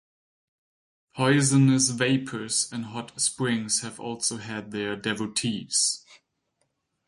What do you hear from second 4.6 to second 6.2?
their devotees.